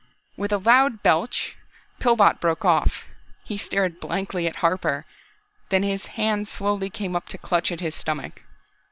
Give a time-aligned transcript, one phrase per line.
[0.35, 1.55] With a loud belch,
[1.99, 3.03] Pillbot broke off.
[3.43, 5.05] He stared blankly at Harper,
[5.69, 8.41] then his hands slowly came up to clutch at his stomach.